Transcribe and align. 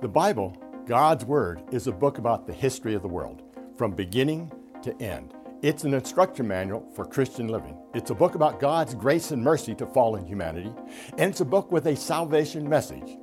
The 0.00 0.08
Bible, 0.08 0.56
God's 0.86 1.26
Word, 1.26 1.62
is 1.72 1.86
a 1.86 1.92
book 1.92 2.16
about 2.16 2.46
the 2.46 2.54
history 2.54 2.94
of 2.94 3.02
the 3.02 3.08
world, 3.08 3.42
from 3.76 3.90
beginning 3.90 4.50
to 4.80 4.96
end. 4.98 5.34
It's 5.60 5.84
an 5.84 5.92
instruction 5.92 6.48
manual 6.48 6.90
for 6.94 7.04
Christian 7.04 7.48
living. 7.48 7.76
It's 7.92 8.08
a 8.08 8.14
book 8.14 8.34
about 8.34 8.60
God's 8.60 8.94
grace 8.94 9.30
and 9.30 9.44
mercy 9.44 9.74
to 9.74 9.84
fallen 9.84 10.24
humanity, 10.24 10.72
and 11.18 11.30
it's 11.30 11.42
a 11.42 11.44
book 11.44 11.70
with 11.70 11.86
a 11.86 11.94
salvation 11.94 12.66
message. 12.66 13.18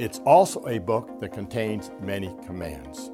It's 0.00 0.18
also 0.26 0.66
a 0.66 0.80
book 0.80 1.20
that 1.20 1.32
contains 1.32 1.92
many 2.00 2.34
commands. 2.44 3.12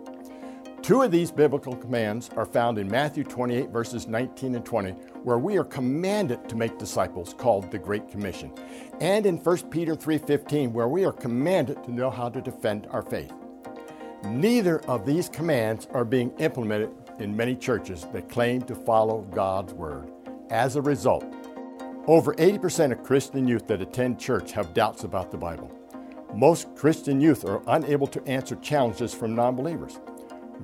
Two 0.84 1.00
of 1.00 1.10
these 1.10 1.30
biblical 1.30 1.74
commands 1.74 2.28
are 2.36 2.44
found 2.44 2.76
in 2.76 2.90
Matthew 2.90 3.24
28, 3.24 3.70
verses 3.70 4.06
19 4.06 4.54
and 4.54 4.66
20, 4.66 4.90
where 5.22 5.38
we 5.38 5.56
are 5.56 5.64
commanded 5.64 6.46
to 6.46 6.56
make 6.56 6.76
disciples 6.76 7.32
called 7.38 7.70
the 7.70 7.78
Great 7.78 8.06
Commission, 8.10 8.52
and 9.00 9.24
in 9.24 9.38
1 9.38 9.70
Peter 9.70 9.96
3:15, 9.96 10.74
where 10.74 10.86
we 10.86 11.06
are 11.06 11.12
commanded 11.12 11.82
to 11.84 11.90
know 11.90 12.10
how 12.10 12.28
to 12.28 12.42
defend 12.42 12.86
our 12.90 13.00
faith. 13.00 13.32
Neither 14.24 14.80
of 14.80 15.06
these 15.06 15.30
commands 15.30 15.88
are 15.94 16.04
being 16.04 16.30
implemented 16.36 16.90
in 17.18 17.34
many 17.34 17.56
churches 17.56 18.06
that 18.12 18.28
claim 18.28 18.60
to 18.64 18.74
follow 18.74 19.22
God's 19.30 19.72
word. 19.72 20.10
As 20.50 20.76
a 20.76 20.82
result, 20.82 21.24
over 22.06 22.34
80% 22.34 22.92
of 22.92 23.02
Christian 23.02 23.48
youth 23.48 23.66
that 23.68 23.80
attend 23.80 24.18
church 24.18 24.52
have 24.52 24.74
doubts 24.74 25.02
about 25.02 25.30
the 25.30 25.38
Bible. 25.38 25.70
Most 26.34 26.76
Christian 26.76 27.22
youth 27.22 27.46
are 27.46 27.62
unable 27.68 28.08
to 28.08 28.22
answer 28.26 28.56
challenges 28.56 29.14
from 29.14 29.34
non 29.34 29.56
believers. 29.56 29.98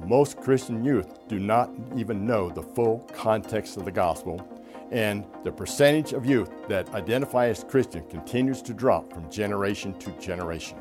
Most 0.07 0.41
Christian 0.41 0.85
youth 0.85 1.29
do 1.29 1.39
not 1.39 1.71
even 1.97 2.27
know 2.27 2.49
the 2.49 2.63
full 2.63 3.01
context 3.15 3.77
of 3.77 3.85
the 3.85 3.93
gospel, 3.93 4.47
and 4.91 5.25
the 5.45 5.53
percentage 5.53 6.13
of 6.13 6.27
youth 6.27 6.51
that 6.69 6.93
identify 6.95 7.47
as 7.47 7.65
Christian 7.65 8.05
continues 8.09 8.61
to 8.63 8.75
drop 8.75 9.13
from 9.13 9.31
generation 9.31 9.97
to 10.01 10.11
generation. 10.13 10.79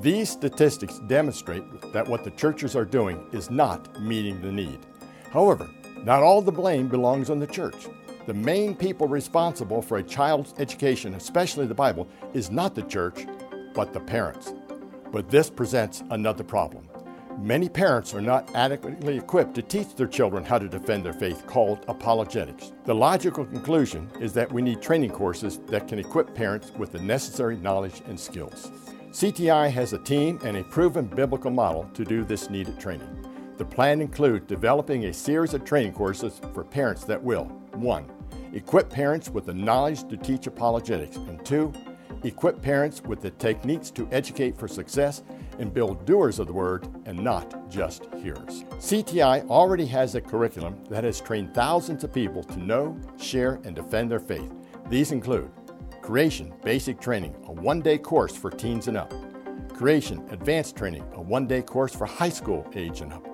These 0.00 0.28
statistics 0.28 0.98
demonstrate 1.06 1.64
that 1.92 2.06
what 2.06 2.24
the 2.24 2.30
churches 2.32 2.76
are 2.76 2.84
doing 2.84 3.24
is 3.32 3.50
not 3.50 4.00
meeting 4.02 4.40
the 4.42 4.52
need. 4.52 4.80
However, 5.30 5.68
not 6.04 6.22
all 6.22 6.42
the 6.42 6.52
blame 6.52 6.88
belongs 6.88 7.30
on 7.30 7.38
the 7.38 7.46
church. 7.46 7.86
The 8.26 8.34
main 8.34 8.74
people 8.74 9.08
responsible 9.08 9.80
for 9.80 9.98
a 9.98 10.02
child's 10.02 10.52
education, 10.58 11.14
especially 11.14 11.66
the 11.66 11.74
Bible, 11.74 12.06
is 12.34 12.50
not 12.50 12.74
the 12.74 12.82
church, 12.82 13.26
but 13.72 13.92
the 13.92 14.00
parents. 14.00 14.52
But 15.10 15.30
this 15.30 15.48
presents 15.48 16.02
another 16.10 16.44
problem. 16.44 16.87
Many 17.40 17.68
parents 17.68 18.14
are 18.14 18.20
not 18.20 18.52
adequately 18.56 19.16
equipped 19.16 19.54
to 19.54 19.62
teach 19.62 19.94
their 19.94 20.08
children 20.08 20.44
how 20.44 20.58
to 20.58 20.68
defend 20.68 21.04
their 21.04 21.12
faith, 21.12 21.46
called 21.46 21.84
apologetics. 21.86 22.72
The 22.84 22.94
logical 22.94 23.44
conclusion 23.44 24.10
is 24.20 24.32
that 24.32 24.50
we 24.50 24.60
need 24.60 24.82
training 24.82 25.12
courses 25.12 25.60
that 25.68 25.86
can 25.86 26.00
equip 26.00 26.34
parents 26.34 26.72
with 26.76 26.90
the 26.90 26.98
necessary 26.98 27.56
knowledge 27.56 28.02
and 28.06 28.18
skills. 28.18 28.72
CTI 29.12 29.70
has 29.70 29.92
a 29.92 29.98
team 29.98 30.40
and 30.42 30.56
a 30.56 30.64
proven 30.64 31.06
biblical 31.06 31.52
model 31.52 31.88
to 31.94 32.04
do 32.04 32.24
this 32.24 32.50
needed 32.50 32.80
training. 32.80 33.08
The 33.56 33.64
plan 33.64 34.00
includes 34.00 34.46
developing 34.46 35.04
a 35.04 35.12
series 35.12 35.54
of 35.54 35.64
training 35.64 35.92
courses 35.92 36.40
for 36.52 36.64
parents 36.64 37.04
that 37.04 37.22
will 37.22 37.44
1. 37.74 38.04
Equip 38.52 38.90
parents 38.90 39.30
with 39.30 39.46
the 39.46 39.54
knowledge 39.54 40.08
to 40.08 40.16
teach 40.16 40.48
apologetics, 40.48 41.16
and 41.16 41.44
2. 41.46 41.72
Equip 42.24 42.60
parents 42.60 43.02
with 43.02 43.20
the 43.20 43.30
techniques 43.30 43.90
to 43.90 44.08
educate 44.10 44.58
for 44.58 44.66
success 44.66 45.22
and 45.58 45.72
build 45.72 46.04
doers 46.04 46.38
of 46.38 46.46
the 46.46 46.52
word 46.52 46.88
and 47.06 47.18
not 47.18 47.70
just 47.70 48.06
hearers. 48.16 48.64
CTI 48.78 49.48
already 49.48 49.86
has 49.86 50.14
a 50.14 50.20
curriculum 50.20 50.82
that 50.90 51.04
has 51.04 51.20
trained 51.20 51.54
thousands 51.54 52.02
of 52.02 52.12
people 52.12 52.42
to 52.42 52.58
know, 52.58 52.98
share, 53.18 53.60
and 53.64 53.76
defend 53.76 54.10
their 54.10 54.20
faith. 54.20 54.52
These 54.88 55.12
include 55.12 55.50
Creation 56.02 56.52
Basic 56.64 57.00
Training, 57.00 57.34
a 57.46 57.52
one 57.52 57.80
day 57.80 57.98
course 57.98 58.34
for 58.36 58.50
teens 58.50 58.88
and 58.88 58.96
up. 58.96 59.12
Creation 59.74 60.26
Advanced 60.30 60.74
Training, 60.74 61.04
a 61.14 61.20
one 61.20 61.46
day 61.46 61.62
course 61.62 61.94
for 61.94 62.06
high 62.06 62.30
school 62.30 62.66
age 62.74 63.00
and 63.00 63.12
up. 63.12 63.24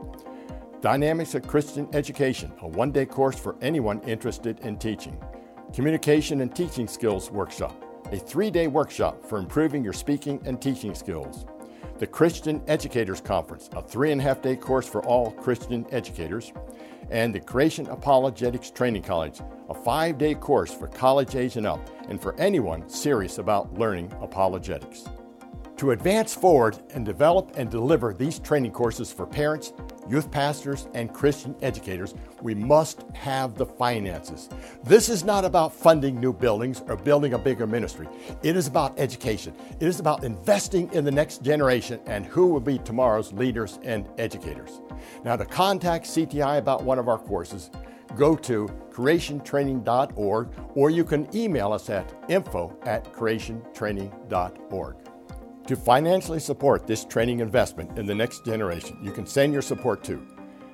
Dynamics 0.82 1.34
of 1.34 1.46
Christian 1.46 1.88
Education, 1.94 2.52
a 2.60 2.68
one 2.68 2.92
day 2.92 3.06
course 3.06 3.38
for 3.38 3.56
anyone 3.62 4.00
interested 4.00 4.60
in 4.60 4.76
teaching. 4.76 5.18
Communication 5.72 6.40
and 6.42 6.54
Teaching 6.54 6.86
Skills 6.86 7.30
Workshop, 7.30 7.83
a 8.14 8.18
three 8.18 8.48
day 8.48 8.68
workshop 8.68 9.24
for 9.24 9.38
improving 9.38 9.82
your 9.82 9.92
speaking 9.92 10.40
and 10.44 10.62
teaching 10.62 10.94
skills. 10.94 11.46
The 11.98 12.06
Christian 12.06 12.62
Educators 12.68 13.20
Conference, 13.20 13.68
a 13.72 13.82
three 13.82 14.12
and 14.12 14.20
a 14.20 14.24
half 14.24 14.40
day 14.40 14.54
course 14.54 14.88
for 14.88 15.04
all 15.04 15.32
Christian 15.32 15.84
educators. 15.90 16.52
And 17.10 17.34
the 17.34 17.40
Creation 17.40 17.88
Apologetics 17.88 18.70
Training 18.70 19.02
College, 19.02 19.40
a 19.68 19.74
five 19.74 20.16
day 20.16 20.34
course 20.34 20.72
for 20.72 20.86
college 20.86 21.34
age 21.34 21.56
and 21.56 21.66
up, 21.66 21.80
and 22.08 22.22
for 22.22 22.38
anyone 22.38 22.88
serious 22.88 23.38
about 23.38 23.74
learning 23.74 24.12
apologetics. 24.20 25.08
To 25.84 25.90
advance 25.90 26.32
forward 26.32 26.78
and 26.94 27.04
develop 27.04 27.58
and 27.58 27.70
deliver 27.70 28.14
these 28.14 28.38
training 28.38 28.72
courses 28.72 29.12
for 29.12 29.26
parents, 29.26 29.74
youth 30.08 30.30
pastors, 30.30 30.88
and 30.94 31.12
Christian 31.12 31.54
educators, 31.60 32.14
we 32.40 32.54
must 32.54 33.02
have 33.12 33.54
the 33.54 33.66
finances. 33.66 34.48
This 34.82 35.10
is 35.10 35.24
not 35.24 35.44
about 35.44 35.74
funding 35.74 36.18
new 36.18 36.32
buildings 36.32 36.82
or 36.88 36.96
building 36.96 37.34
a 37.34 37.38
bigger 37.38 37.66
ministry. 37.66 38.08
It 38.42 38.56
is 38.56 38.66
about 38.66 38.98
education. 38.98 39.52
It 39.78 39.86
is 39.86 40.00
about 40.00 40.24
investing 40.24 40.90
in 40.94 41.04
the 41.04 41.10
next 41.10 41.42
generation 41.42 42.00
and 42.06 42.24
who 42.24 42.46
will 42.46 42.60
be 42.60 42.78
tomorrow's 42.78 43.34
leaders 43.34 43.78
and 43.82 44.08
educators. 44.16 44.80
Now, 45.22 45.36
to 45.36 45.44
contact 45.44 46.06
CTI 46.06 46.56
about 46.56 46.82
one 46.82 46.98
of 46.98 47.08
our 47.08 47.18
courses, 47.18 47.70
go 48.16 48.36
to 48.36 48.70
creationtraining.org 48.90 50.48
or 50.74 50.88
you 50.88 51.04
can 51.04 51.28
email 51.36 51.74
us 51.74 51.90
at 51.90 52.10
info 52.30 52.74
at 52.84 53.12
creationtraining.org. 53.12 54.96
To 55.66 55.76
financially 55.76 56.40
support 56.40 56.86
this 56.86 57.06
training 57.06 57.40
investment 57.40 57.98
in 57.98 58.04
the 58.04 58.14
next 58.14 58.44
generation, 58.44 58.98
you 59.02 59.10
can 59.10 59.26
send 59.26 59.50
your 59.50 59.62
support 59.62 60.04
to 60.04 60.22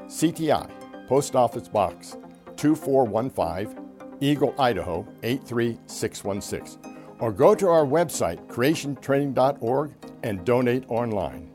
CTI, 0.07 0.69
Post 1.07 1.37
Office 1.37 1.69
Box 1.69 2.17
2415, 2.57 4.19
Eagle, 4.21 4.53
Idaho 4.59 5.07
83616, 5.23 6.79
or 7.21 7.31
go 7.31 7.55
to 7.55 7.69
our 7.69 7.85
website, 7.87 8.45
creationtraining.org, 8.49 9.93
and 10.25 10.45
donate 10.45 10.85
online. 10.89 11.49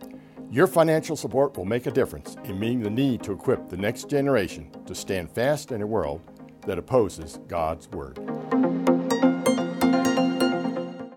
Your 0.49 0.67
financial 0.67 1.17
support 1.17 1.57
will 1.57 1.65
make 1.65 1.87
a 1.87 1.91
difference 1.91 2.37
in 2.45 2.57
meeting 2.57 2.83
the 2.83 2.89
need 2.89 3.21
to 3.23 3.33
equip 3.33 3.67
the 3.67 3.75
next 3.75 4.09
generation 4.09 4.71
to 4.85 4.95
stand 4.95 5.29
fast 5.29 5.73
in 5.73 5.81
a 5.81 5.87
world 5.87 6.21
that 6.65 6.79
opposes 6.79 7.39
God's 7.49 7.89
Word. 7.89 8.64